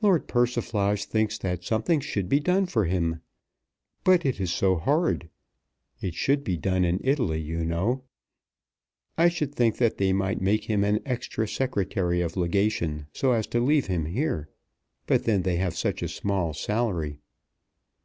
"Lord 0.00 0.28
Persiflage 0.28 1.06
thinks 1.06 1.36
that 1.38 1.64
something 1.64 1.98
should 1.98 2.28
be 2.28 2.38
done 2.38 2.66
for 2.66 2.84
him. 2.84 3.20
But 4.04 4.24
it 4.24 4.38
is 4.40 4.52
so 4.52 4.76
hard. 4.76 5.28
It 6.00 6.14
should 6.14 6.44
be 6.44 6.56
done 6.56 6.84
in 6.84 7.00
Italy, 7.02 7.40
you 7.40 7.64
know. 7.64 8.04
I 9.18 9.28
should 9.28 9.52
think 9.52 9.78
that 9.78 9.96
they 9.98 10.12
might 10.12 10.40
make 10.40 10.66
him 10.66 10.84
extra 11.04 11.48
Secretary 11.48 12.20
of 12.20 12.36
Legation, 12.36 13.08
so 13.12 13.32
as 13.32 13.48
to 13.48 13.58
leave 13.58 13.88
him 13.88 14.04
here. 14.06 14.48
But 15.08 15.24
then 15.24 15.42
they 15.42 15.56
have 15.56 15.76
such 15.76 16.00
a 16.00 16.08
small 16.08 16.54
salary!" 16.54 17.18